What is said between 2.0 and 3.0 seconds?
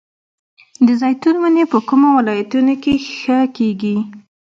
ولایتونو کې